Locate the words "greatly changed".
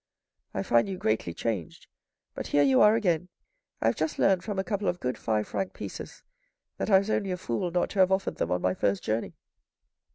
0.97-1.85